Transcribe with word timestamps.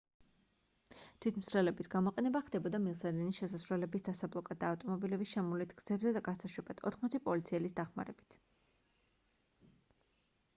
თვითმცლელების 1.25 1.89
გამოყენება 1.95 2.41
ხდებოდა 2.47 2.79
მილსადენის 2.85 3.41
შესასვლელების 3.43 4.05
დასაბლოკად 4.07 4.61
და 4.63 4.71
ავტომობილების 4.75 5.35
შემოვლით 5.37 5.77
გზებზე 5.83 6.23
გასაშვებად 6.29 6.83
80 6.93 7.23
პოლიციელის 7.29 7.77
დახმარებით 7.83 8.39